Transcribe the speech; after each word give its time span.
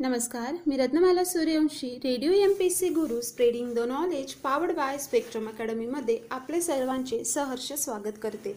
नमस्कार 0.00 0.54
मी 0.66 0.76
Ratnamala 0.76 1.24
Suryavanshi 1.24 1.88
radio 2.04 2.32
M 2.32 2.52
P 2.58 2.70
C 2.70 2.88
guru 2.88 3.20
spreading 3.20 3.72
the 3.74 3.78
knowledge 3.78 4.32
powered 4.34 4.72
by 4.72 4.98
spectrum 4.98 5.48
अकॅडमीमध्ये 5.48 6.18
आपले 6.30 6.60
सर्वांचे 6.60 7.24
सहर्ष 7.24 7.72
स्वागत 7.72 8.16
करते. 8.22 8.56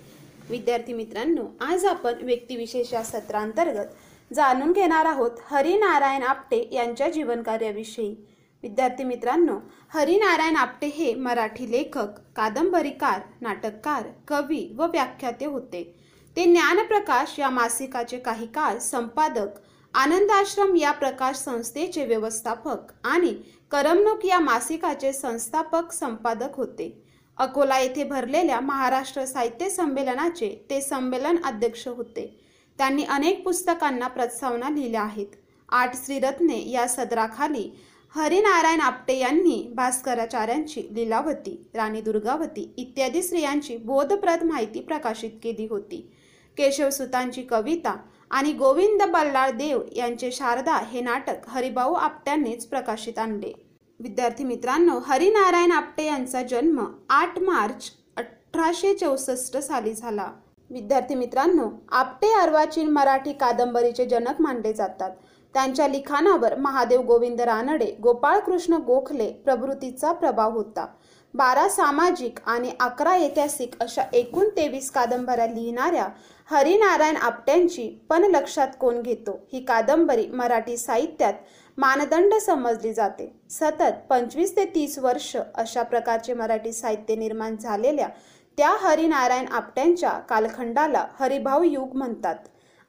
विद्यार्थी 0.50 0.94
मित्रांनो 0.94 1.46
आज 1.62 1.86
आपण 1.86 2.14
व्यक्तिविशेष 2.22 2.94
या 2.94 3.04
सत्रांतर्गत 3.04 4.34
जाणून 4.34 4.72
घेणार 4.72 5.06
आहोत 5.06 5.32
हरिनारायण 5.46 6.24
आपटे 6.24 6.70
यांच्या 6.72 7.10
जीवनकार्याविषयी. 7.10 8.16
विद्यार्थी 8.64 9.04
मित्रांनो 9.04 9.60
हरिनारायण 9.94 10.56
आपटे 10.56 10.88
हे 10.88 11.14
मराठी 11.16 11.72
लेखक 11.72 12.20
कादंबरीकार 12.36 13.20
नाटककार 13.42 14.08
कवी 14.28 14.74
व 14.78 14.86
व्याख्याते 14.86 15.46
होते. 15.46 15.84
ते 16.36 16.44
ज्ञानप्रकाश 16.46 17.40
या 17.40 17.50
मासिकाचे 17.50 18.18
काही 18.18 18.48
काळ 18.48 18.78
संपादक 18.78 19.48
आनंदाश्रम 19.94 20.76
या 20.76 20.92
प्रकाश 20.92 21.36
संस्थेचे 21.38 22.06
व्यवस्थापक 22.06 22.92
आणि 23.04 23.34
करमणूक 23.72 24.26
या 24.26 24.40
मासिकाचे 24.40 25.12
संस्थापक 25.14 25.92
संपादक 25.92 26.56
होते. 26.56 27.04
अकोला 27.38 27.80
येथे 27.80 28.04
भरलेल्या 28.04 28.60
महाराष्ट्र 28.60 29.26
साहित्य 29.26 29.70
संमेलनाचे 29.70 30.50
ते 30.70 30.82
संमेलन 30.82 31.38
अध्यक्ष 31.44 31.88
होते. 31.88 32.26
त्यांनी 32.78 33.04
अनेक 33.04 33.44
पुस्तकांना 33.44 34.08
प्रस्तावना 34.08 34.70
लिहिल्या 34.70 35.02
आहेत. 35.02 35.28
आठ 35.70 35.96
श्रीरत्ने 35.96 36.58
या 36.70 36.88
सदराखाली 36.88 37.70
हरिनारायण 38.16 38.82
आपटे 38.82 39.18
यांनी 39.18 39.72
भास्कराचार्यांची 39.76 40.88
लीलावती 40.92 41.56
राणी 41.74 42.02
दुर्गावती 42.02 42.74
इत्यादी 42.78 43.22
स्त्रियांची 43.22 43.78
बोधप्रद 43.78 44.44
माहिती 44.44 44.80
प्रकाशित 44.80 45.32
केली 45.44 45.68
होती. 45.68 46.02
केशवसुतांची 46.58 47.42
कविता 47.42 47.96
आणि 48.34 48.52
गोविंद 48.54 49.02
बल्लाळ 49.04 49.52
देव 49.52 49.82
यांचे 49.96 50.32
शारदा 50.32 50.78
हे 50.78 51.02
नाटक 51.02 51.50
हरिभाऊ 51.50 51.94
आपट्यांनीच 51.94 52.66
प्रकाशित 52.66 53.20
आणले. 53.20 53.52
विद्यार्थी 54.00 54.44
मित्रांनो 54.44 55.00
हरिनारायण 55.00 55.72
आपटे 55.72 56.06
यांचा 56.06 56.44
जन्म 56.44 56.86
आठ 57.10 57.40
मार्च 57.40 57.92
अठराशे 58.18 58.94
चौसष्ट 58.94 59.58
साली 59.58 59.94
झाला. 59.94 60.32
विद्यार्थी 60.70 61.16
मित्रांनो 61.16 61.70
आपटे 61.92 62.34
अर्वाचीन 62.34 62.90
मराठी 62.90 63.34
कादंबरीचे 63.34 64.06
जनक 64.06 64.42
मानले 64.42 64.74
जातात. 64.74 65.12
त्यांच्या 65.54 65.88
लिखाणावर 65.88 66.56
महादेव 66.56 67.02
गोविंद 67.02 67.42
रानडे 67.42 67.92
गोपाळकृष्ण 68.04 68.78
गोखले 68.78 69.32
प्रभृतीचा 69.46 70.12
प्रभाव 70.12 70.52
होता. 70.52 70.86
बारा 71.34 71.68
सामाजिक 71.70 72.40
आणि 72.46 72.72
अकरा 72.80 73.12
ऐतिहासिक 73.12 73.76
अशा 73.82 74.04
एकूण 74.14 74.50
तेवीस 74.58 74.90
कादंबऱ्या 74.92 75.48
लिहिणाऱ्या 75.48 76.08
हरिनारायण 76.50 77.16
आपट्यांची 77.18 77.88
पण 78.10 78.24
लक्षात 78.32 78.68
कोण 78.80 79.02
घेतो? 79.02 79.40
ही 79.54 79.64
कादंबरी 79.66 80.28
मराठी 80.28 80.78
साहित्यात 80.78 81.34
मानदंड 81.78 82.34
समजली 82.42 82.94
जाते. 82.94 83.32
सतत 83.50 84.06
पंचवीस 84.10 84.56
ते 84.56 84.66
तीस 84.66 84.98
वर्ष 85.00 85.36
अशा 85.56 85.84
प्रकारचे 85.84 86.34
मराठी 86.34 86.74
साहित्य 86.74 87.16
निर्माण 87.16 87.56
झालेल्या 87.58 88.08
त्या 88.58 88.76
हरिनारायण 88.82 89.46
आपट्यांच्या 89.52 90.12
कालखंडाला 90.30 91.06
हरिभाऊ 91.20 91.64
युग 91.64 91.96
म्हणतात. 91.96 92.36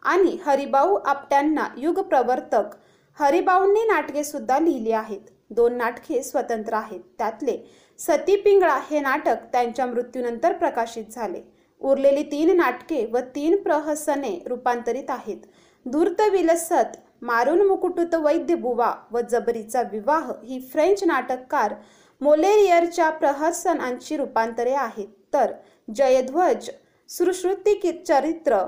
आणि 0.05 0.37
हरिभाऊ 0.47 0.95
आपट्यांना 1.07 1.67
युगप्रवर्तक. 1.77 2.75
हरिभाऊंनी 3.19 3.85
नाटके 3.85 4.25
सुद्धा 4.25 4.59
लिहिली 4.59 4.93
आहेत. 4.93 5.21
दोन 5.51 5.77
नाटके 5.77 6.23
स्वतंत्र 6.23 6.75
आहेत. 6.75 7.01
त्यातले 7.19 7.59
सती 7.99 8.37
पिंगळा 8.37 8.79
हे 8.91 9.01
नाटक 9.01 9.45
त्यांच्या 9.53 9.87
मृत्यूनंतर 9.87 10.53
प्रकाशित 10.53 11.05
झाले. 11.13 11.43
उरलेली 11.81 12.23
तीन 12.23 12.57
नाटके 12.57 13.05
व 13.13 13.19
तीन 13.35 13.57
प्रहसने 13.63 14.39
रूपांतरित 14.47 15.11
आहेत. 15.11 15.37
धूर्त 15.87 16.21
विलसत 16.33 16.97
मारून 17.23 17.67
मुकुटुत 17.67 18.15
वैद्य 18.15 18.55
बुवा 18.55 18.93
व 19.13 19.21
जबरीचा 19.21 19.83
विवाह 19.83 20.31
ही 20.45 20.59
फ्रेंच 20.73 21.05
नाटककार 21.05 21.75
मोलेरियरच्या 22.21 23.11
प्रहसनांची 23.11 24.17
रूपांतरे 24.17 24.73
आहेत. 24.73 25.09
तर 25.33 25.53
जयध्वज 25.95 26.71
सुश्रुती 27.09 28.03
चरित्र 28.09 28.59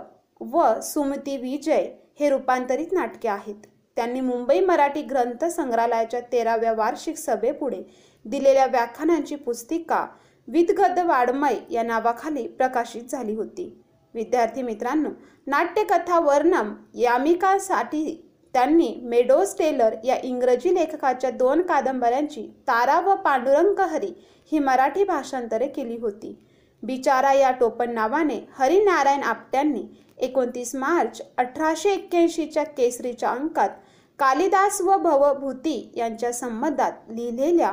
व 0.41 0.80
सुमती 0.80 1.36
विजय 1.36 1.88
हे 2.20 2.28
रूपांतरित 2.30 2.92
नाटके 2.92 3.28
आहेत. 3.28 3.54
त्यांनी 3.97 4.20
मुंबई 4.20 4.60
मराठी 4.60 5.02
ग्रंथ 5.02 5.44
संग्रहालयाच्या 5.44 6.20
तेराव्या 6.32 6.72
वार्षिक 6.72 7.16
सभेपुढे 7.16 7.82
दिलेल्या 8.24 8.66
व्याख्यानांची 8.66 9.34
पुस्तिका 9.34 10.06
विदगद 10.48 10.98
वाडमय 10.98 11.56
या 11.70 11.82
नावाखाली 11.82 12.47
प्रकाशित 12.48 13.02
झाली 13.02 13.34
होती. 13.34 13.82
विद्यार्थी 14.14 14.62
मित्रांनो 14.62 15.10
नाट्यकथा 15.47 16.19
वर्णम 16.20 16.74
यामिकासाठी 16.94 18.22
त्यांनी 18.54 18.88
मेडोज 19.03 19.54
टेलर 19.58 19.94
या 20.04 20.16
इंग्रजी 20.24 20.74
लेखकाच्या 20.74 21.30
दोन 21.30 21.62
कादंबऱ्यांची 21.62 22.47
तारा 22.68 23.00
व 23.00 23.14
पांडुरंग 23.14 23.80
हरी 23.80 24.12
ही 24.53 24.58
मराठी 24.58 25.04
भाषांतरे 25.04 25.68
केली 25.68 25.97
होती. 25.97 26.38
बिचारा 26.82 27.32
या 27.32 27.50
टोपण 27.50 27.92
नावाने 27.94 28.38
हरिनारायण 28.59 29.22
आपट्यांनी 29.22 29.82
एकोणतीस 30.19 30.75
मार्च 30.75 31.20
अठराशे 31.38 31.91
एक्क्याऐंशीच्या 31.91 32.64
केसरीच्या 32.64 33.31
अंकात 33.31 33.70
कालिदास 34.19 34.81
व 34.81 34.97
भवभूती 34.97 35.92
यांच्या 35.97 36.32
संबंधात 36.32 36.92
लिहिलेल्या 37.09 37.72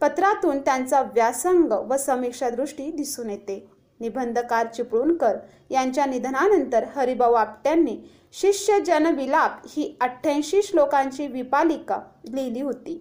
पत्रातून 0.00 0.58
त्यांचा 0.58 1.00
व्यासंग 1.02 1.72
व 1.88 1.96
समीक्षा 1.96 2.50
दृष्टी 2.50 2.90
दिसून 2.90 3.30
येते. 3.30 3.66
निबंधकार 4.00 4.66
चिपळूणकर 4.66 5.36
यांच्या 5.70 6.06
निधनानंतर 6.06 6.84
हरिभाऊ 6.96 7.32
आपट्यांनी 7.32 7.96
शिष्य 8.32 8.78
जनविलाप 8.80 9.60
ही 9.66 9.96
अठ्ठ्याऐंशी 10.00 10.62
श्लोकांची 10.62 11.26
विपालिका 11.26 12.00
लिहिली 12.28 12.60
होती. 12.60 13.00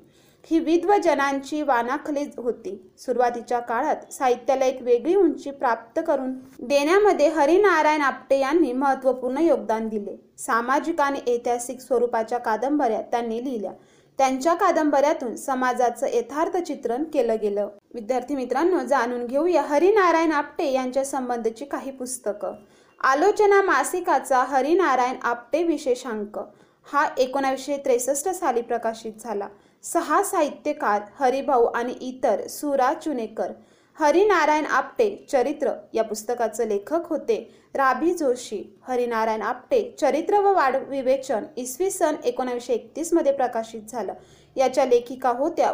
ही 0.52 0.59
विद्वजनांची 0.59 1.62
वानाखली 1.62 2.24
होती. 2.38 2.92
सुरुवातीच्या 3.00 3.59
काळात 3.59 4.12
साहित्याला 4.14 4.66
एक 4.66 4.81
वेगळी 4.81 5.16
उंची 5.16 5.52
प्राप्त 5.52 6.00
करून 6.08 6.34
देण्यामध्ये 6.59 7.28
हरिनारायण 7.28 8.02
आपटे 8.02 8.40
यांनी 8.40 8.72
महत्त्वपूर्ण 8.74 9.38
योगदान 9.38 9.88
दिले. 9.88 10.16
सामाजिक 10.38 11.02
आणि 11.02 11.20
ऐतिहासिक 11.28 11.80
स्वरूपाच्या 11.80 12.38
कादंबऱ्या 12.38 13.02
त्यांनी 13.02 13.44
लिहिल्या. 13.46 13.72
त्यांच्या 14.18 14.54
कादंबऱ्यातून 14.54 15.36
समाजाचं 15.36 16.08
यथार्थ 16.08 16.58
चित्रण 16.58 17.04
केलं 17.04 17.36
गेलं. 17.42 17.70
विद्यार्थी 17.94 18.36
मित्रांनो 18.36 18.80
जाणून 18.80 19.25
घेऊया 19.25 19.62
हरिनारायण 19.62 20.31
आपटे 20.31 20.72
यांच्या 20.72 21.06
संबंधीची 21.06 21.66
काही 21.66 21.92
पुस्तकं. 21.92 22.54
आलोचना 23.02 23.62
मासिकाचा 23.62 24.44
हरिनारायण 24.44 25.16
आपटे 25.22 25.64
विशेषांक. 25.64 26.40
हा 26.94 27.08
एकोणावीसशे 27.18 27.78
त्रेसष्ट 27.78 28.30
साली 28.30 28.62
प्रकाशित 28.62 29.14
झाला. 29.20 29.48
सहा 29.84 30.22
साहित्यकार 30.24 31.02
हरिभाऊ 31.20 31.66
आणि 31.66 31.94
इतर 32.02 32.48
सुरा 32.48 32.94
चुनेकर 32.94 33.52
हरिनारायण 33.98 34.66
आपटे 34.66 35.10
चरित्र. 35.32 35.72
या 35.94 36.04
पुस्तकाचे 36.04 36.68
लेखक 36.70 37.08
होते 37.10 37.38
राभी 37.76 38.14
जोशी. 38.14 38.62
हरिनारायण 38.88 39.42
आपटे 39.42 39.82
चरित्र 40.00 40.40
व 40.42 40.54
वाढ 40.56 40.76
विवेचन 40.90 41.44
इसवी 41.58 41.90
सन 41.92 42.16
एकोणीसशे 42.24 42.74
एकतीसमध्ये 42.74 43.32
प्रकाशित 43.34 43.82
झालं. 43.90 44.14
याच्या 44.56 44.86
लेखिका 44.86 45.30
होत्या 45.30 45.72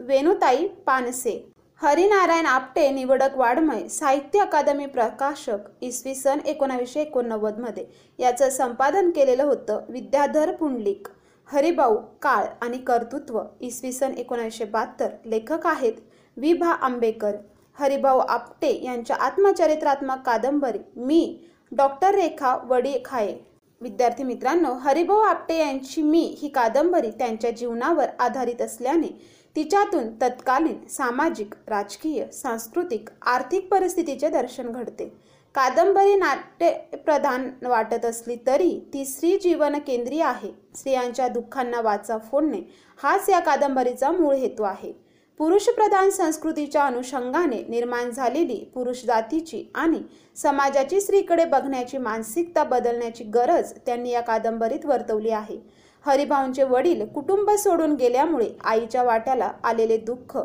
वेणुताई 0.00 0.66
पानसे. 0.86 1.38
हरिनारायण 1.80 2.46
आपटे 2.46 2.88
निवडक 2.90 3.36
वाडमय 3.36 3.86
साहित्य 3.88 4.40
अकादमी 4.40 4.86
प्रकाशक 4.86 5.68
इसवी 5.82 6.14
सन 6.14 6.38
एकोणावीसशे 6.46 7.00
एकोणनव्वदमध्ये 7.00 7.84
याचं 8.18 8.50
संपादन 8.50 9.10
केलेलं 9.10 9.44
होतं 9.44 9.84
विद्याधर 9.88 10.54
पुंडलिक. 10.54 11.08
हरिभाऊ 11.50 11.96
काळ 12.22 12.44
आणि 12.62 12.78
कर्तृत्व 12.78 13.40
इसवी 13.60 13.92
सन 13.92 14.12
एकोणीसशे 14.18 14.64
बहात्तर 14.64 15.10
लेखक 15.24 15.66
आहेत. 15.66 15.92
वि 16.36 16.52
भा. 16.52 16.70
आंबेकर 16.72 17.36
हरिभाऊ 17.78 18.18
आपटे 18.18 18.72
यांच्या 18.84 19.16
आत्मचरित्रात्मक 19.16 20.24
कादंबरी 20.26 20.78
मी 20.96 21.38
डॉक्टर 21.72 22.14
रेखा 22.14 22.56
वडी 22.68 22.94
खाये 23.04 23.36
विद्यार्थी 23.80 24.24
मित्रांनो 24.24 24.72
हरिभाऊ 24.74 25.20
आपटे 25.20 25.58
यांची 25.58 26.02
मी 26.02 26.22
ही 26.38 26.48
कादंबरी 26.48 27.10
त्यांच्या 27.10 27.50
जीवनावर 27.50 28.08
आधारित 28.18 28.62
असल्याने 28.62 29.08
तिच्यातून 29.56 30.08
तत्कालीन 30.22 30.86
सामाजिक 30.88 31.54
राजकीय 31.68 32.24
सांस्कृतिक 32.32 33.08
आर्थिक 33.26 33.68
परिस्थितीचे 33.70 34.28
दर्शन 34.28 34.70
घडते. 34.72 35.12
कादंबरी 35.54 36.14
नाट्यप्रधान 36.16 37.48
वाटत 37.62 38.04
असली 38.04 38.34
तरी 38.46 38.68
ती 38.92 39.04
स्त्री 39.04 39.36
जीवन 39.42 39.78
केंद्रीय 39.86 40.22
आहे. 40.22 40.50
स्त्रियांच्या 40.76 41.26
दुःखांना 41.28 41.80
वाचा 41.80 42.18
फोडणे 42.18 42.60
हाच 42.98 43.28
या 43.30 43.38
कादंबरीचा 43.40 44.10
मूळ 44.10 44.34
हेतू 44.34 44.62
आहे. 44.62 44.92
पुरुषप्रधान 45.40 46.10
संस्कृतीच्या 46.10 46.84
अनुषंगाने 46.84 47.62
निर्माण 47.68 48.10
झालेली 48.10 48.58
पुरुष 48.74 49.04
जातीची 49.06 49.64
आणि 49.74 50.00
समाजाची 50.36 51.00
स्त्रीकडे 51.00 51.44
बघण्याची 51.44 51.98
मानसिकता 51.98 52.64
बदलण्याची 52.64 53.24
गरज 53.24 53.72
त्यांनी 53.86 54.10
या 54.10 54.20
कादंबरीत 54.20 54.86
वर्तवली 54.86 55.30
आहे. 55.30 55.58
हरिभाऊंचे 56.04 56.62
वडील 56.62 57.04
कुटुंब 57.06 57.50
सोडून 57.58 57.94
गेल्यामुळे 57.94 58.48
आईच्या 58.64 59.02
वाट्याला 59.02 59.50
आलेले 59.64 59.96
दुःख 59.96 60.36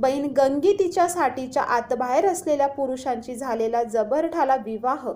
बहीण 0.00 0.26
गंगी 0.26 0.72
तिच्या 0.72 1.08
साठीच्या 1.08 1.62
आतबाहेर 1.62 2.26
असलेल्या 2.26 2.66
पुरुषांची 2.66 3.34
झालेला 3.34 3.82
जबरठाला 3.82 4.56
विवाह 4.56 5.10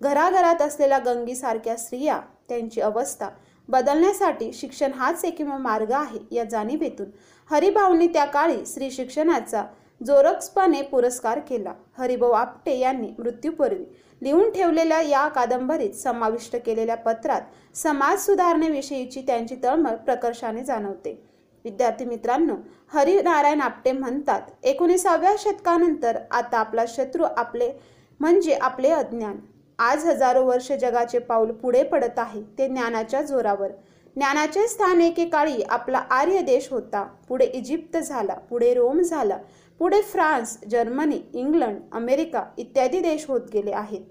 घराघरात 0.00 0.62
असलेल्या 0.62 0.98
गंगीसारख्या 0.98 1.76
स्त्रिया 1.76 2.18
त्यांची 2.48 2.80
अवस्था 2.80 3.28
बदलण्यासाठी 3.68 4.52
शिक्षण 4.52 4.92
हाच 4.92 5.24
एकमेव 5.24 5.56
मार्ग 5.58 5.90
आहे 5.92 6.18
या 6.34 6.44
जाणीवेतून. 6.44 7.06
हरिभाऊंनी 7.50 8.06
त्या 8.06 8.24
काळी 8.24 8.64
स्त्री 8.66 8.90
शिक्षणाचा 8.90 9.64
जोरक्सपणे 10.00 10.82
पुरस्कार 10.82 11.38
केला. 11.38 11.72
हरिभाऊ 11.98 12.30
आपटे 12.30 12.78
यांनी 12.78 13.08
मृत्यूपूर्वी 13.18 13.84
लिहून 14.22 14.50
ठेवलेल्या 14.50 15.00
या 15.00 15.26
कादंबरीत 15.28 15.94
समाविष्ट 15.94 16.56
केलेल्या 16.56 16.96
पत्रात 16.96 17.76
समाज 17.76 18.20
सुधारणेविषयीची 18.20 19.22
त्यांची 19.26 19.56
तळमळ 19.64 19.96
प्रकर्षाने 19.96 20.64
जाणवते. 20.64 21.20
विद्यार्थी 21.64 22.04
मित्रांनो 22.04 22.54
हरिनारायण 22.92 23.60
आपटे 23.60 23.92
म्हणतात 23.92 24.42
एकोणीसाव्या 24.62 25.34
शतकानंतर 25.38 26.18
आता 26.30 26.58
आपला 26.58 26.84
शत्रू 26.88 27.24
आपले 27.24 27.70
म्हणजे 28.20 28.54
आपले 28.54 28.88
अज्ञान. 28.90 29.36
आज 29.78 30.06
हजारो 30.06 30.44
वर्ष 30.44 30.70
जगाचे 30.72 31.18
पाऊल 31.18 31.50
पुढे 31.52 31.82
पडत 31.82 32.18
आहे 32.18 32.42
ते 32.58 32.66
ज्ञानाच्या 32.68 33.22
जोरावर. 33.22 33.68
ज्ञानाचे 34.16 34.66
स्थान 34.68 35.00
एकेकाळी 35.00 35.62
आपला 35.62 35.98
आर्य 36.10 36.40
देश 36.42 36.68
होता. 36.70 37.02
पुढे 37.28 37.44
इजिप्त 37.44 37.96
झाला 37.98 38.34
पुढे 38.50 38.72
रोम 38.74 39.00
झाला 39.00 39.38
पुढे 39.80 40.00
फ्रान्स 40.02 40.56
जर्मनी 40.70 41.20
इंग्लंड 41.34 41.78
अमेरिका 41.92 42.42
इत्यादी 42.58 43.00
देश 43.00 43.26
होत 43.28 43.40
गेले 43.52 43.72
आहेत. 43.72 44.02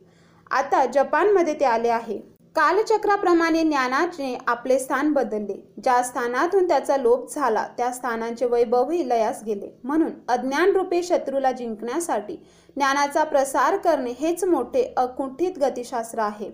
आता 0.51 0.85
जपानमध्ये 0.85 1.53
ते 1.59 1.65
आले 1.65 1.89
आहे. 1.89 2.19
कालचक्राप्रमाणे 2.57 3.61
ज्ञानाने 3.63 4.33
आपले 4.47 4.77
स्थान 4.79 5.11
बदलले. 5.13 5.55
ज्या 5.83 6.01
स्थानातून 6.03 6.67
त्याचा 6.67 6.95
लोप 6.97 7.33
झाला 7.33 7.65
त्या 7.77 7.91
स्थानांचे 7.93 8.45
वैभवही 8.45 9.07
लयास 9.09 9.43
गेले. 9.45 9.69
म्हणून 9.83 10.11
अज्ञान 10.27 10.71
रूपे 10.75 11.01
शत्रूला 11.03 11.51
जिंकण्यासाठी 11.51 12.35
ज्ञानाचा 12.75 13.23
प्रसार 13.23 13.77
करणे 13.77 14.13
हेच 14.19 14.43
मोठे 14.43 14.83
अकुंठित 14.97 15.59
गतिशास्त्र 15.61 16.19
आहे. 16.19 16.49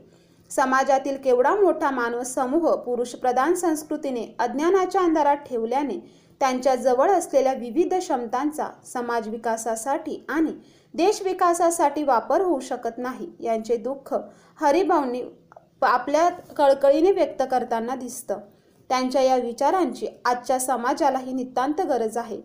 समाजातील 0.52 1.18
केवढा 1.24 1.56
मोठा 1.56 1.92
मानव 1.92 2.24
समूह 2.26 2.70
पुरुष 2.76 3.16
प्रधान 3.16 3.54
संस्कृतीने 3.56 4.26
अज्ञानाच्या 4.40 5.02
अंधारात 5.02 5.38
ठेवल्याने 5.46 6.00
त्यांच्या 6.42 6.76
जवळ 6.76 7.12
असलेल्या 7.12 7.54
विविध 7.54 7.94
क्षमतांचा 7.94 8.68
समाज 8.86 9.28
विकासासाठी 9.28 10.24
आणि 10.30 10.52
देश 10.94 11.22
विकासासाठी 11.22 12.04
वापर 12.04 12.42
होऊ 12.42 12.60
शकत 12.60 12.98
नाही 12.98 13.30
यांचे 13.40 13.78
दुःख 13.78 14.14
हरिभाऊंनी 14.60 15.22
आपल्या 15.84 16.30
कळकळीने 16.30 17.12
व्यक्त 17.12 17.44
करताना 17.52 17.96
दिसतं. 17.96 18.40
त्यांच्या 18.90 19.22
या 19.22 19.36
विचारांची 19.36 20.08
आजच्या 20.26 20.60
समाजालाही 20.60 21.34
नितांत 21.34 21.82
गरज 21.82 22.18
आहे. 22.18 22.42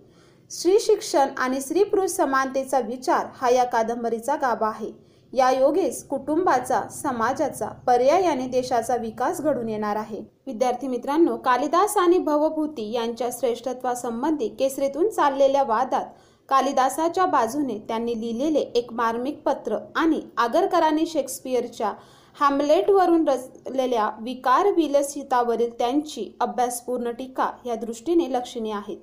स्त्री 0.50 0.78
शिक्षण 0.80 1.28
आणि 1.38 1.60
स्त्री 1.60 1.82
पुरुष 1.84 2.10
समानतेचा 2.10 2.78
विचार 2.80 3.26
हा 3.34 3.50
या 3.50 3.64
कादंबरीचा 3.64 4.36
गाभा 4.36 4.68
आहे. 4.68 4.90
या 5.32 5.50
योगेस 5.50 6.02
कुटुंबाचा 6.08 6.80
समाजाचा 6.92 7.66
पर्यायाने 7.86 8.46
देशाचा 8.46 8.96
विकास 8.96 9.40
घडून 9.40 9.68
येणार 9.68 9.96
आहे. 9.96 10.20
विद्यार्थी 10.46 10.88
मित्रांनो 10.88 11.36
कालिदास 11.36 11.96
आणि 11.96 12.18
भवभूती 12.18 12.90
यांच्या 12.92 13.28
श्रेष्ठत्वासंबंधी 13.32 14.48
केसरीतून 14.48 15.08
चाललेल्या 15.08 15.62
वादात 15.62 16.06
कालिदासाच्या 16.48 17.24
बाजूने 17.26 17.78
त्यांनी 17.78 18.20
लिहिलेले 18.20 18.60
एक 18.74 18.92
मार्मिक 18.92 19.42
पत्र 19.42 19.78
आणि 19.96 20.20
आगरकरांनी 20.36 21.06
शेक्सपियरच्या 21.06 21.92
हॅमलेटवरून 22.40 23.26
रचलेल्या 23.28 24.10
विकार 24.20 24.66
विलसितावरील 24.72 25.70
त्यांची 25.78 26.30
अभ्यासपूर्ण 26.40 27.10
टीका 27.10 27.50
या 27.66 27.74
दृष्टीने 27.74 28.30
लक्षणीय 28.32 28.72
आहेत 28.72 28.98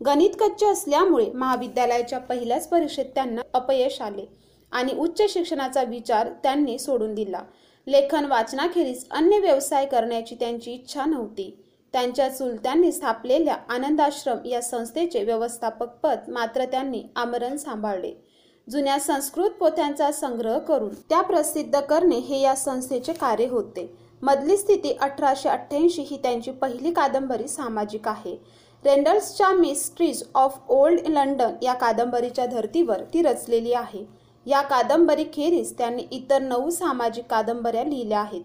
गणित 0.00 0.30
कच्चे 0.40 0.66
असल्यामुळे 0.66 1.30
महाविद्यालयाच्या 1.34 2.18
पहिल्याच 2.18 2.68
परीक्षेत 2.68 3.04
त्यांना 3.14 3.42
अपयश 3.54 4.00
आले 4.02 4.24
आणि 4.72 4.92
उच्च 4.98 5.22
शिक्षणाचा 5.28 5.82
विचार 5.82 6.28
त्यांनी 6.42 6.78
सोडून 6.78 7.14
दिला. 7.14 7.40
लेखन 7.86 8.24
वाचनाखेरीज 8.24 9.04
अन्य 9.10 9.38
व्यवसाय 9.38 9.86
करण्याची 9.86 10.34
त्यांची 10.34 10.72
इच्छा 10.72 11.04
नव्हती. 11.04 11.50
त्यांच्या 11.94 12.28
चुलत्यांनी 12.28 12.92
स्थापलेल्या 12.92 13.56
आनंदाश्रम 13.68 14.46
या 14.46 14.62
संस्थेचे 14.62 15.24
व्यवस्थापक 15.24 15.96
पद 16.02 16.28
मात्र 16.28 16.64
त्यांनी 16.64 17.02
आमरण 17.16 17.56
सांभाळले. 17.56 18.12
जुन्या 18.70 18.98
संस्कृत 19.00 19.50
पोथ्यांचा 19.50 20.10
संग्रह 20.12 20.58
करून 20.58 20.94
त्या 21.08 21.20
प्रसिद्ध 21.20 21.80
करणे 21.80 22.16
हे 22.16 22.40
या 22.40 22.54
संस्थेचे 22.54 23.12
कार्य 23.12 23.46
होते. 23.46 23.94
मधली 24.22 24.56
स्थिती 24.56 24.92
अठराशे 25.00 25.48
अठ्ठ्याऐंशी 25.48 26.02
ही 26.02 26.16
त्यांची 26.16 26.50
पहिली 26.50 26.92
कादंबरी 26.92 27.48
सामाजिक 27.48 28.08
आहे. 28.08 28.34
रेंडल्सच्या 28.84 29.50
मिस्ट्रीज 29.50 30.22
ऑफ 30.34 30.58
ओल्ड 30.68 31.08
लंडन 31.08 31.52
या 31.62 31.74
कादंबरीच्या 31.74 32.46
धर्तीवर 32.46 33.02
ती 33.14 33.22
रचलेली 33.22 33.72
आहे. 33.72 34.04
या 34.46 34.60
कादंबरीखेरीज 34.60 35.78
त्यांनी 35.78 36.06
इतर 36.10 36.42
नऊ 36.42 36.70
सामाजिक 36.70 37.24
कादंबऱ्या 37.30 37.84
लिहिल्या 37.84 38.20
आहेत. 38.20 38.44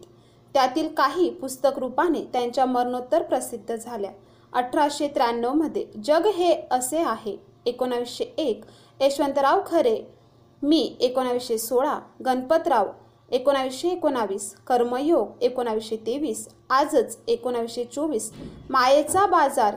त्यातील 0.54 0.88
काही 0.88 1.30
पुस्तक 1.30 1.80
रूपाने 1.80 2.22
त्यांच्या 2.34 2.66
मरणोत्तर 2.66 3.24
प्रसिद्ध 3.24 3.76
झाल्या. 3.76 4.12
अठराशे 4.54 5.08
त्र्याण्णवमध्ये 5.08 5.86
जग 6.06 6.28
हे 6.28 6.56
असे 6.72 6.98
आहे. 6.98 7.51
एकोणावीसशे 7.66 8.24
एक. 8.38 8.64
यशवंतराव 9.02 9.62
खरे. 9.66 10.00
मी 10.64 10.96
एकोणावीसशे 11.00 11.58
सोळा. 11.58 12.00
गणपतराव 12.26 12.88
एकोणावीसशे 13.32 13.90
एकोणावीस. 13.90 14.54
कर्मयोग 14.68 15.44
एकोणावीसशे 15.44 15.96
तेवीस. 15.96 16.48
आजच 16.70 17.18
एकोणावीसशे 17.28 17.84
चोवीस. 17.84 18.32
मायेचा 18.70 19.26
बाजार 19.26 19.76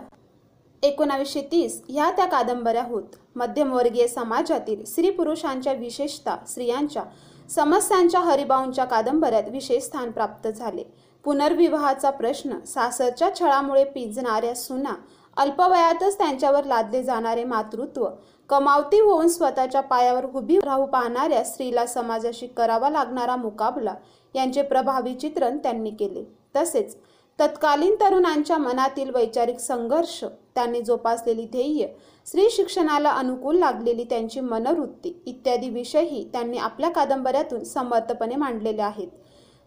एकोणावीसशे 0.83 1.41
तीस. 1.53 1.83
ह्या 1.89 2.11
त्या 2.11 2.27
कादंबऱ्या 2.27 2.85
होत. 2.85 3.17
मध्यमवर्गीय 3.37 4.07
समाजातील 4.07 4.85
स्त्री 4.85 5.11
पुरुषांच्या 5.11 5.73
विशेषता 5.73 6.37
स्त्रियांच्या 6.49 7.03
समस्यांच्या 7.51 8.21
हरिभाऊंच्या 8.21 8.85
कादंबऱ्यात 8.85 9.49
विशेष 9.49 9.83
स्थान 9.83 10.11
प्राप्त 10.11 10.49
झाले. 10.49 10.85
पुनर्विवाहाचा 11.25 12.11
प्रश्न 12.11 12.59
सासरच्या 12.67 13.29
छळामुळे 13.41 13.85
पिजणाऱ्या 13.85 14.55
सुना 14.55 14.95
अल्पवयातच 15.37 16.19
त्यांच्यावर 16.19 16.65
लादले 16.65 17.03
जाणारे 17.03 17.45
मातृत्व 17.45 18.07
कमावती 18.51 19.01
होऊन 19.01 19.29
स्वतःच्या 19.29 19.81
पायावर 19.81 20.25
उभी 20.35 20.59
राहू 20.59 20.87
पाहणाऱ्या 20.87 21.43
स्त्रीला 21.45 21.87
समाजाशी 21.87 22.47
करावा 22.47 22.91
लागणारा 22.91 23.37
मुकाबला 23.37 23.95
यांचे 24.35 24.63
प्रभावी 24.63 25.15
चित्रण 25.15 25.59
त्यांनी 25.59 25.91
केले. 25.91 26.25
तसेच 26.57 26.97
तत्कालीन 27.39 27.95
तरुणांच्या 28.01 28.57
मनातील 28.59 29.11
वैचारिक 29.11 29.59
संघर्ष 29.59 30.23
त्यांनी 30.55 30.81
जोपासलेली 30.81 31.47
ध्येय 31.53 31.87
स्त्री 32.27 32.49
शिक्षणाला 32.51 33.11
अनुकूल 33.11 33.57
लागलेली 33.59 34.05
त्यांची 34.05 34.41
मनवृत्ती 34.41 35.13
इत्यादी 35.27 35.69
विषयही 35.69 36.25
त्यांनी 36.33 36.59
आपल्या 36.59 36.91
कादंबऱ्यातून 36.91 37.65
समर्थपणे 37.65 38.37
मांडलेले 38.37 38.83
आहेत. 38.83 39.09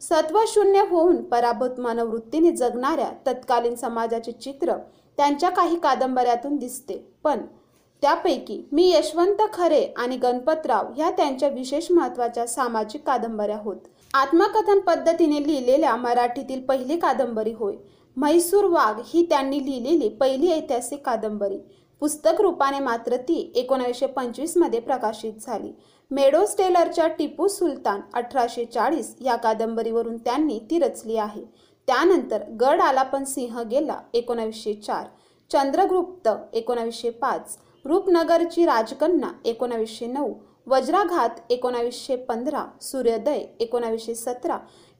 सत्वशून्य 0.01 0.83
होऊन 0.89 1.23
पराभूत 1.23 1.79
मनोवृत्तीने 1.79 2.51
जगणाऱ्या 2.51 3.09
तत्कालीन 3.27 3.75
समाजाचे 3.75 4.31
चित्र 4.31 4.73
त्यांच्या 5.17 5.49
काही 5.49 5.79
कादंबऱ्यातून 5.79 6.55
दिसते. 6.55 7.07
पण 7.23 7.41
त्यापैकी 8.01 8.61
मी 8.71 8.91
यशवंत 8.91 9.41
खरे 9.53 9.83
आणि 9.97 10.17
गणपतराव 10.17 10.91
ह्या 10.97 11.09
त्यांच्या 11.09 11.49
विशेष 11.49 11.91
महत्त्वाच्या 11.91 12.47
सामाजिक 12.47 13.03
कादंबऱ्या 13.03 13.57
होत. 13.57 13.75
आत्मकथन 14.13 14.79
पद्धतीने 14.79 15.47
लिहिलेल्या 15.47 15.95
मराठीतील 15.95 16.61
पहिली 16.61 16.97
कादंबरी 16.97 17.51
होय. 17.51 17.75
म्हैसूर 18.17 18.65
वाघ 18.65 18.99
ही 19.05 19.25
त्यांनी 19.29 19.65
लिहिलेली 19.65 20.09
पहिली 20.09 20.51
ऐतिहासिक 20.51 21.05
कादंबरी. 21.05 21.57
पुस्तक 21.99 22.41
रूपाने 22.41 22.79
मात्र 22.79 23.17
ती 23.17 23.51
एकोणीसशे 23.55 24.05
पंचवीसमध्ये 24.05 24.79
प्रकाशित 24.79 25.33
झाली. 25.41 25.71
मेडोस 26.11 26.57
टेलरच्या 26.57 27.07
टिपू 27.07 27.47
सुलतान 27.47 28.01
अठराशे 28.13 28.65
चाळीस 28.65 29.15
या 29.21 29.35
कादंबरीवरून 29.35 30.17
त्यांनी 30.17 30.59
ती 30.69 30.79
रचली 30.79 31.17
आहे. 31.17 31.41
त्यानंतर 31.87 32.43
गड 32.61 32.81
आला 32.81 33.03
पण 33.03 33.23
सिंह 33.23 33.61
गेला 33.61 33.99
एकोणावीसशे 34.13 34.73
चार. 34.73 35.05
चंद्रगुप्त 35.51 36.29
एकोणावीसशे 36.53 37.09
पाच. 37.09 37.57
रूपनगरची 37.85 38.65
राजकन्या 38.65 39.29
एकोणावीसशे 39.45 40.07
नऊ. 40.07 40.33
वज्राघात 40.67 41.29
एकोणावीसशे 41.49 42.15
पंधरा. 42.15 42.65
सूर्योदय 42.81 43.43
एकोणावीसशे 43.59 44.15
सतरा. 44.15 44.57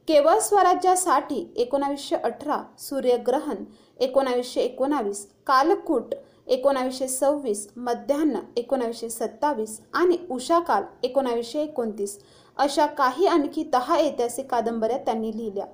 केवळ 0.08 0.40
स्वराज्यासाठी 0.40 1.54
एकोणावीसशे 1.56 2.16
अठरा. 2.16 2.62
सूर्यग्रहण 2.80 3.64
एकोणावीसशे 4.00 4.62
एकोणावीस. 4.62 5.28
कालकूट 5.48 6.14
एकोणावीसशे 6.48 7.08
सव्वीस. 7.08 7.68
मध्यान्ह 7.76 8.40
एकोणावीसशे 8.58 9.10
सत्तावीस. 9.10 9.80
आणि 9.94 10.18
उषाकाल 10.32 10.84
एकोणावीसशे 11.04 11.62
एकोणतीस. 11.62 12.20
अशा 12.58 12.86
काही 12.86 13.26
आणखी 13.28 13.64
दहा 13.64 13.96
ऐतिहासिक 13.96 14.52
कादंबऱ्या 14.52 14.98
त्यांनी 14.98 15.38
लिहिल्या. 15.38 15.66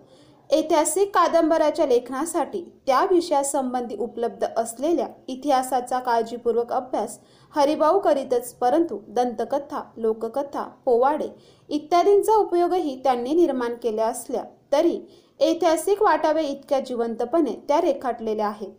ऐतिहासिक 0.54 1.14
कादंबऱ्याच्या 1.14 1.86
लेखनासाठी 1.86 2.62
त्या 2.88 3.04
विषयासंबंधी 3.12 3.96
उपलब्ध 4.00 4.46
असलेल्या 4.58 5.08
इतिहासाचा 5.28 6.00
काळजीपूर्वक 6.00 6.74
अभ्यास 6.74 7.18
हरिभाऊ 7.54 8.00
करीतच 8.00 8.54
परंतु 8.54 9.00
दंतकथा 9.08 9.82
लोककथा 9.98 10.64
पोवाडे 10.86 11.28
इत्यादींचा 11.70 12.36
उपयोगही 12.36 12.96
त्यांनी 13.04 13.34
निर्माण 13.34 13.74
केल्या 13.84 14.08
असल्या 14.08 14.44
तरी 14.72 15.00
ऐतिहासिक 15.40 16.02
वाटावे 16.04 16.44
इतक्या 16.44 16.80
जिवंतपणे 16.80 17.56
त्या 17.68 17.82
रेखाटलेल्या 17.82 18.48
आहेत. 18.48 18.72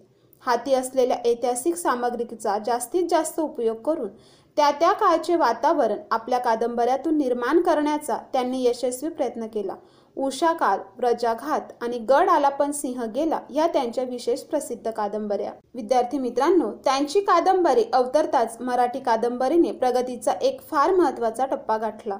हाती 0.43 0.75
असलेल्या 0.75 1.16
ऐतिहासिक 1.26 1.76
सामग्रीचा 1.76 2.57
जास्तीत 2.66 3.04
जास्त 3.11 3.40
उपयोग 3.40 3.76
करून 3.83 4.09
त्या 4.57 4.71
त्या 4.71 4.93
काळचे 4.93 5.37
वातावरण 5.37 5.99
आपल्या 6.11 6.38
कादंबऱ्यातून 6.38 7.16
निर्माण 7.19 7.61
करण्याचा 7.61 8.16
त्यांनी 8.33 8.62
यशस्वी 8.64 9.09
प्रयत्न 9.09 9.47
केला. 9.47 9.75
उषाकाल 10.16 10.78
व्रजाघात 10.99 11.61
आणि 11.83 11.99
गड 11.99 12.28
आला 12.28 12.49
पण 12.49 12.71
सिंह 12.71 13.04
गेला 13.04 13.40
या 13.50 13.66
त्यांच्या 13.66 14.04
विशेष 14.04 14.40
प्रसिद्ध 14.40 14.90
कादंबऱ्या. 14.90 15.52
विद्यार्थी 15.75 16.18
मित्रांनो 16.18 16.71
त्यांची 16.85 17.21
कादंबरी 17.21 17.85
अवतरताच 17.92 18.56
मराठी 18.61 19.00
कादंबरीने 19.00 19.73
प्रगतीचा 19.73 20.33
एक 20.33 20.61
फार 20.71 20.94
महत्त्वाचा 20.94 21.47
टप्पा 21.47 21.76
गाठला. 21.76 22.18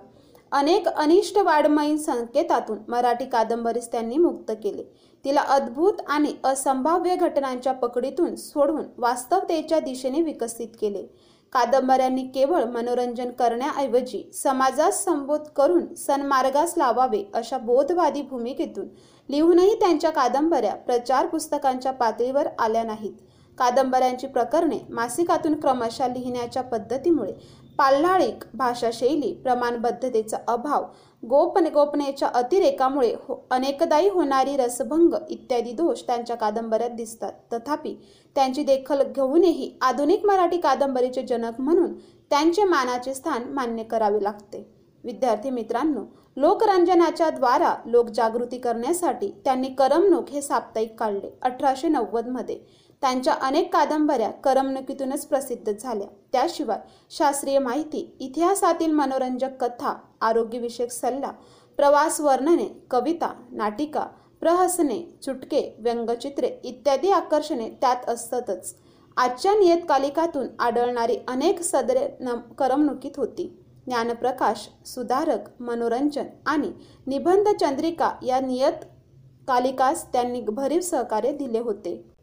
अनेक 0.53 0.89
अनिष्ट 0.89 1.39
वाडमयीन 1.39 1.97
संकेतातून 1.97 2.79
मराठी 2.89 3.25
कादंबरीस 3.25 3.93
त्यांनी 3.93 4.17
मुक्त 4.17 4.53
केले. 4.63 4.83
तिला 5.25 5.41
अद्भुत 5.41 5.93
आणि 6.07 6.35
असंभाव्य 6.45 7.17
घटनांच्या 7.17 7.73
पकडीतून 7.73 8.35
सोडून 8.35 8.85
वास्तवतेच्या 8.99 9.81
दिशेने 9.81 10.23
विकसित 10.23 10.69
केले. 10.81 11.07
कादंबऱ्यांनी 11.55 12.23
केवळ 12.25 12.65
मनोरंजन 12.65 13.31
करण्याऐवजी 13.31 14.23
समाजास 14.35 15.05
संबोध 15.05 15.41
करून 15.57 15.95
सन्मार्गास 15.95 16.75
लावावे 16.77 17.23
अशा 17.35 17.59
बोधवादी 17.59 18.23
भूमिकेतून 18.23 18.89
लिहूनही 19.29 19.75
त्यांच्या 19.75 20.11
कादंबऱ्या 20.11 20.75
प्रचार 20.77 21.27
पुस्तकांच्या 21.27 21.93
पातळीवर 21.93 22.49
आल्या 22.59 22.83
नाहीत. 22.85 23.13
कादंबऱ्यांची 23.59 24.27
प्रकरणे 24.27 24.79
मासिकातून 24.91 25.55
क्रमशः 25.61 26.09
लिहिण्याच्या 26.09 26.63
पद्धतीमुळे 26.63 27.33
पाल्हाळिक 27.79 28.45
भाषाशैली 28.55 29.33
प्रमाणबद्धतेचा 29.35 30.37
अभाव 30.49 30.85
गोपन 31.23 31.67
गोपनेच्या 31.67 32.29
अतिरेकामुळे 32.35 33.15
हो 33.21 33.37
अनेकदाही 33.51 34.09
होणारी 34.09 34.57
रसभंग 34.57 35.15
इत्यादी 35.29 35.73
दोष 35.73 36.03
त्यांच्या 36.07 36.37
कादंबऱ्यात 36.37 36.91
दिसतात. 36.91 37.33
तथापि 37.53 37.95
त्यांची 38.37 38.63
देखल 38.63 39.03
घेऊनही 39.05 39.71
आधुनिक 39.83 40.27
मराठी 40.27 40.59
कादंबरीचे 40.61 41.23
जनक 41.23 41.61
म्हणून 41.61 41.93
त्यांचे 42.31 42.65
मानाचे 42.65 43.15
स्थान 43.15 43.49
मान्य 43.55 43.83
करावे 43.83 44.23
लागते. 44.23 44.67
विद्यार्थी 45.05 45.51
मित्रांनो 45.51 46.05
लोकरंजनाच्या 46.37 47.29
द्वारा 47.31 47.75
लोकजागृती 47.87 48.59
करण्यासाठी 48.59 49.31
त्यांनी 49.45 49.69
करमणूक 49.69 50.31
हे 50.31 50.41
साप्ताहिक 50.43 50.99
काढले 50.99 51.31
अठराशे 51.43 51.89
नव्वदमध्ये 51.89 52.59
त्यांच्या 53.05 53.33
अनेक 53.43 53.73
कादंबऱ्या 53.73 54.31
करमणुकीतूनच 54.31 55.27
प्रसिद्ध 55.27 55.73
झाल्या. 55.73 56.07
त्याशिवाय 56.33 56.79
शास्त्रीय 57.11 57.59
माहिती 57.59 57.99
इतिहासातील 58.21 58.93
मनोरंजक 58.93 59.57
कथा 59.61 59.93
आरोग्यविषयक 60.21 60.91
सल्ला 60.91 61.31
प्रवास 61.77 62.21
वर्णने 62.21 62.65
कविता 62.91 63.33
नाटिका 63.53 64.05
प्रहसने 64.41 64.99
चुटके 65.23 65.77
व्यंगचित्रे 65.79 66.49
इत्यादी 66.65 67.11
आकर्षणे 67.11 67.69
त्यात 67.81 68.09
असतातच. 68.09 68.75
आजच्या 69.17 69.55
नियतकालिकातून 69.55 70.47
आढळणारी 70.59 71.17
अनेक 71.29 71.63
सदरे 71.63 72.09
न 72.21 72.37
करमणुकीत 72.59 73.17
होती. 73.17 73.47
ज्ञानप्रकाश 73.87 74.69
सुधारक 74.87 75.63
मनोरंजन 75.63 76.27
आणि 76.47 76.73
निबंध 77.07 77.49
चंद्रिका 77.61 78.11
या 78.23 78.41
नियतकालिकास 78.41 80.07
त्यांनी 80.13 80.41
भरीव 80.41 80.81
सहकार्य 80.81 81.33
दिले 81.33 81.59
होते. 81.59 82.14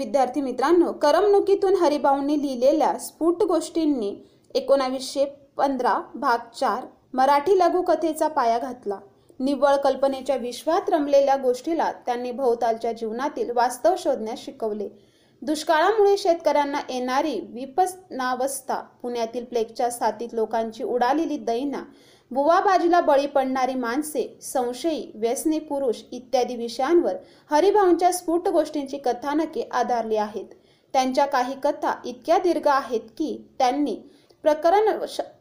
विद्यार्थी 0.00 0.40
मित्रांनो 0.40 0.92
करमणुकीतून 0.92 1.74
हरिभाऊंनी 1.76 2.40
लिहिलेल्या 2.42 2.98
स्फुट 2.98 3.42
गोष्टींनी 3.42 4.14
एकोणावीसशे 4.54 5.24
पंधरा 5.56 6.00
भाग 6.14 6.50
चार 6.56 6.86
मराठी 7.14 7.58
लघुकथेचा 7.58 8.28
पाया 8.28 8.58
घातला. 8.58 8.98
निव्वळ 9.40 9.76
कल्पनेच्या 9.76 10.36
विश्वात 10.36 10.90
रमलेल्या 10.90 11.36
गोष्टीला 11.36 11.90
त्यांनी 12.06 12.30
भोवतालच्या 12.32 12.92
जीवनातील 12.92 13.50
वास्तव 13.50 13.94
शोधण्यास 13.98 14.44
शिकवले. 14.44 14.88
दुष्काळामुळे 15.42 16.16
शेतकऱ्यांना 16.16 16.80
येणारी 16.88 17.38
विपनावस्था 17.52 18.80
पुण्यातील 19.02 19.44
प्लेगच्या 19.44 19.90
साथीत 19.90 20.34
लोकांची 20.34 20.84
उडालेली 20.84 21.36
दैना 21.36 21.82
बुवाबाजीला 22.30 23.00
बळी 23.00 23.26
पडणारी 23.26 23.74
माणसे 23.74 24.38
संशयी 24.42 25.10
व्यसनी 25.14 25.58
पुरुष 25.58 26.02
इत्यादी 26.12 26.56
विषयांवर 26.56 27.14
हरिभाऊंच्या 27.50 28.12
स्फुट 28.12 28.48
गोष्टींची 28.48 28.98
कथानके 28.98 29.68
आधारली 29.72 30.16
आहेत. 30.16 30.44
त्यांच्या 30.94 31.26
काही 31.26 31.54
कथा 31.62 31.94
इतक्या 32.04 32.38
दीर्घ 32.38 32.66
आहेत 32.68 33.00
की 33.18 33.36
त्यांनी 33.58 33.94
प्रकरण 34.44 34.88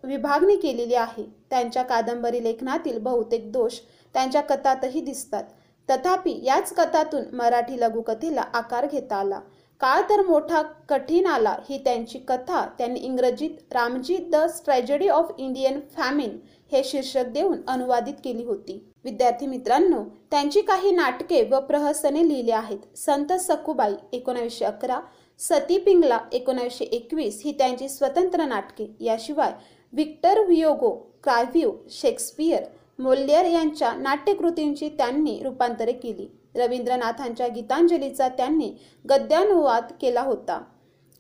विभागणी 0.04 0.56
केलेली 0.56 0.96
आहे. 0.96 1.24
त्यांच्या 1.50 1.84
कादंबरी 1.84 2.44
लेखनातील 2.44 2.98
बहुतेक 2.98 3.52
दोष 3.52 3.80
त्यांच्या 4.16 4.42
कथातही 4.42 5.02
दिसतात. 5.02 5.44
तथापि 5.90 6.40
याच 6.44 6.74
कथातून 6.74 7.24
मराठी 7.34 7.80
लघुकथेला 7.80 8.42
आकार 8.42 8.86
घेता 8.86 9.16
आला. 9.16 9.40
काळ 9.82 10.02
तर 10.10 10.22
मोठा 10.28 10.62
कठीण 10.90 11.26
आला 11.26 11.56
ही 11.70 11.78
त्यांची 11.84 12.20
कथा. 12.20 12.66
त्यांनी 12.78 13.00
इंग्रजीत 13.00 13.74
Ramji 13.74 14.18
the 14.32 14.36
tragedy 14.66 15.08
of 15.08 15.32
Indian 15.38 15.80
famine 15.96 16.38
हे 16.72 16.82
शीर्षक 16.86 17.28
देऊन 17.34 17.62
अनुवादित 17.68 18.14
केली 18.24 18.44
होती. 18.44 18.80
विद्यार्थी 19.04 19.46
मित्रांनो 19.48 20.04
त्यांची 20.32 20.62
काही 20.62 20.92
नाटके 20.92 21.42
व 21.52 21.60
प्रहसने 21.60 22.28
लिहिली 22.28 22.52
आहेत. 22.52 22.80
संत 22.98 23.32
सकुबाई 23.34 23.94
एकोणावीसशे 24.14 24.66
अकरा. 24.66 25.00
सती 25.40 25.78
पिंगला 25.78 26.20
एकोणावीसशे 26.34 26.86
एकवीस 26.86 27.42
ही 27.46 27.52
त्यांची 27.52 27.90
स्वतंत्र 27.90 28.46
नाटके. 28.46 28.88
याशिवाय 29.00 29.54
विक्टर 29.94 30.44
वियोगो 30.46 30.92
क्राव्ह्यू 31.24 31.72
शेक्सपियर 31.92 32.64
मोल्लियर 33.00 33.46
यांच्या 33.46 33.94
नाट्यकृतींची 33.94 34.90
त्यांनी 34.90 35.40
रूपांतरे 35.44 35.92
केली. 35.92 36.28
रवींद्रनाथांच्या 36.60 37.48
गीतांजलीचा 37.48 38.28
त्यांनी 38.28 38.72
गद्यानुवाद 39.06 39.92
केला 40.02 40.22
होता. 40.22 40.62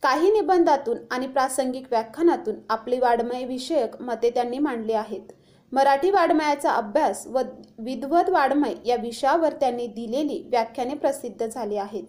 काही 0.03 0.31
निबंधातून 0.31 0.97
आणि 1.11 1.27
प्रासंगिक 1.27 1.87
व्याख्यानातून 1.91 2.55
आपली 2.69 2.99
वाडमय 2.99 3.43
विषयक 3.45 4.01
मते 4.01 4.29
त्यांनी 4.29 4.59
मांडली 4.59 4.93
आहेत. 4.93 5.31
मराठी 5.71 6.09
वाडमयाचा 6.11 6.71
अभ्यास 6.71 7.25
व 7.27 7.41
विद्वत 7.79 8.29
वाड्मय 8.29 8.73
या 8.85 8.95
विषयावर 8.95 9.53
त्यांनी 9.53 9.87
दिलेली 9.87 10.41
व्याख्याने 10.49 10.93
प्रसिद्ध 10.93 11.47
झाली 11.47 11.77
आहेत. 11.77 12.03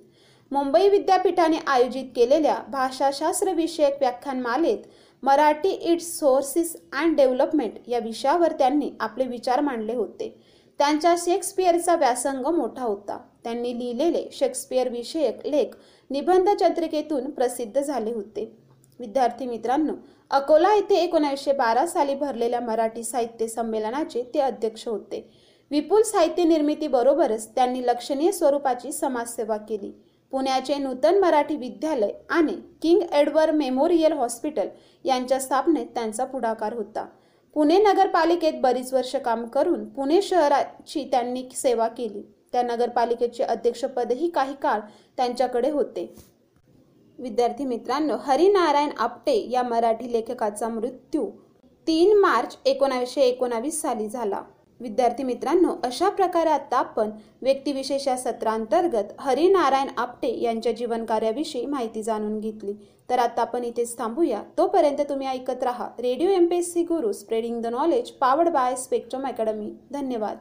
मुंबई 0.52 0.88
विद्यापीठाने 0.88 1.56
आयोजित 1.66 2.04
केलेल्या 2.16 2.56
भाषाशास्त्र 2.68 3.52
विषयक 3.52 3.96
व्याख्यानमालेत 4.00 4.86
Marathi 5.22 5.68
its 5.68 6.06
sources 6.18 6.74
and 6.92 7.16
development 7.16 7.74
या 7.86 7.98
विषयावर 7.98 8.52
त्यांनी 8.52 8.90
आपले 9.00 9.24
विचार 9.24 9.60
मांडले 9.60 9.94
होते. 9.94 10.34
त्यांच्या 10.80 11.14
शेक्सपियरचा 11.18 11.94
व्यासंग 11.94 12.46
मोठा 12.46 12.82
होता. 12.82 13.18
त्यांनी 13.44 13.78
लिहिलेले 13.78 14.28
शेक्सपियर 14.32 14.88
विषयक 14.88 15.46
लेख 15.46 15.74
निबंध 16.10 16.48
चत्रिकेतून 16.60 17.30
प्रसिद्ध 17.30 17.80
झाले 17.80 18.12
होते. 18.12 18.44
विद्यार्थी 19.00 19.46
मित्रांनो 19.46 19.92
अकोला 20.30 20.74
येथे 20.74 20.94
एकोणीसशे 20.94 21.52
बारा 21.52 21.86
साली 21.86 22.14
भरलेल्या 22.14 22.60
मराठी 22.60 23.04
साहित्य 23.04 23.46
संमेलनाचे 23.46 24.22
ते 24.34 24.40
अध्यक्ष 24.40 24.88
होते. 24.88 25.30
विपुल 25.70 26.02
साहित्य 26.02 26.44
निर्मितीबरोबरच 26.44 27.48
त्यांनी 27.54 27.86
लक्षणीय 27.86 28.32
स्वरूपाची 28.32 28.92
समाजसेवा 28.92 29.56
केली. 29.56 29.92
पुण्याचे 30.32 30.74
नूतन 30.74 31.18
मराठी 31.18 31.56
विद्यालय 31.56 32.12
आणि 32.30 32.56
किंग 32.82 33.02
एडवर्ड 33.12 33.54
मेमोरियल 33.54 34.12
हॉस्पिटल 34.12 34.68
यांच्या 35.04 35.40
स्थापनेत 35.40 35.86
त्यांचा 35.86 36.24
पुढाकार 36.24 36.72
होता. 36.72 37.06
पुणे 37.56 37.78
नगरपालिकेत 37.78 38.60
बरीच 38.60 38.92
वर्ष 38.94 39.14
काम 39.16 39.44
करून 39.44 39.84
पुणे 39.88 40.20
शहराची 40.22 41.04
त्यांनी 41.10 41.48
सेवा 41.54 41.88
केली. 41.88 42.22
त्या 42.52 42.62
नगरपालिकेचे 42.62 43.42
अध्यक्षपदही 43.42 44.30
काही 44.30 44.54
काळ 44.54 44.80
त्यांच्याकडे 45.16 45.70
होते. 45.70 46.14
विद्यार्थी 47.18 47.64
मित्रांनो 47.64 48.16
हरिनारायण 48.16 48.90
आपटे 48.98 49.36
या 49.50 49.62
मराठी 49.62 50.12
लेखकाचा 50.12 50.68
मृत्यू 50.68 51.30
तीन 51.86 52.16
मार्च 52.18 52.56
एकोणावीसशे 52.64 53.20
एकोणावीस 53.20 53.80
साली 53.80 54.08
झाला. 54.08 54.42
विद्यार्थी 54.80 55.22
मित्रांनो 55.22 55.74
अशा 55.84 56.08
प्रकारे 56.08 56.50
आता 56.50 56.76
आपण 56.76 57.10
व्यक्तिविशेष 57.42 58.08
या 58.08 58.16
सत्रांतर्गत 58.16 59.12
हरिनारायण 59.20 59.88
आपटे 59.96 60.40
यांच्या 60.40 60.72
जीवनकार्याविषयी 60.72 61.66
माहिती 61.66 62.02
जाणून 62.02 62.38
घेतली. 62.40 62.72
तर 63.10 63.18
आता 63.18 63.40
आपण 63.40 63.64
इथेच 63.64 63.98
थांबूया. 63.98 64.42
तोपर्यंत 64.58 65.00
तुम्ही 65.08 65.26
ऐकत 65.26 65.62
राहा 65.62 65.88
radio 65.98 66.28
M 66.28 66.46
P 66.46 66.56
S 66.56 66.72
C 66.72 66.82
guru 66.82 67.12
spreading 67.12 67.60
the 67.62 67.66
knowledge 67.66 68.10
powered 68.10 68.48
by 68.48 68.76
spectrum 68.76 69.26
academy. 69.26 69.70
धन्यवाद. 69.92 70.36